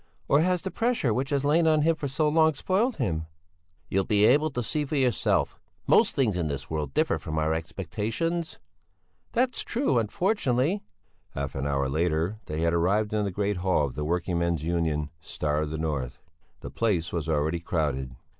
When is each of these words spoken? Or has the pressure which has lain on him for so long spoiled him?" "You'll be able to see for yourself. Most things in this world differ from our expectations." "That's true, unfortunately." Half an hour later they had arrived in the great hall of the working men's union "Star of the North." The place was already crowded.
Or 0.27 0.41
has 0.41 0.63
the 0.63 0.71
pressure 0.71 1.13
which 1.13 1.29
has 1.29 1.45
lain 1.45 1.67
on 1.67 1.83
him 1.83 1.95
for 1.95 2.07
so 2.07 2.27
long 2.27 2.55
spoiled 2.55 2.95
him?" 2.95 3.27
"You'll 3.87 4.03
be 4.03 4.25
able 4.25 4.49
to 4.49 4.63
see 4.63 4.83
for 4.83 4.95
yourself. 4.95 5.59
Most 5.85 6.15
things 6.15 6.35
in 6.37 6.47
this 6.47 6.71
world 6.71 6.95
differ 6.95 7.19
from 7.19 7.37
our 7.37 7.53
expectations." 7.53 8.57
"That's 9.33 9.61
true, 9.61 9.99
unfortunately." 9.99 10.81
Half 11.35 11.53
an 11.53 11.67
hour 11.67 11.87
later 11.87 12.39
they 12.47 12.61
had 12.61 12.73
arrived 12.73 13.13
in 13.13 13.25
the 13.25 13.29
great 13.31 13.57
hall 13.57 13.85
of 13.85 13.93
the 13.93 14.03
working 14.03 14.39
men's 14.39 14.63
union 14.63 15.11
"Star 15.19 15.61
of 15.61 15.69
the 15.69 15.77
North." 15.77 16.17
The 16.61 16.71
place 16.71 17.13
was 17.13 17.29
already 17.29 17.59
crowded. 17.59 18.15